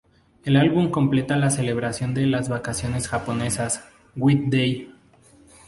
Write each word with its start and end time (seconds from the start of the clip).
El 0.45 0.55
álbum 0.57 0.89
completa 0.89 1.37
la 1.37 1.51
celebración 1.51 2.15
de 2.15 2.25
las 2.25 2.49
vacaciones 2.49 3.07
japonesas, 3.07 3.87
White 4.15 4.45
Day. 4.47 4.91